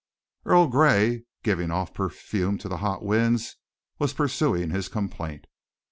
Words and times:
Earl 0.45 0.65
Gray, 0.65 1.25
giving 1.43 1.69
off 1.69 1.93
perfume 1.93 2.57
to 2.57 2.67
the 2.67 2.77
hot 2.77 3.03
winds, 3.05 3.57
was 3.99 4.13
pursuing 4.13 4.71
his 4.71 4.87
complaint. 4.87 5.45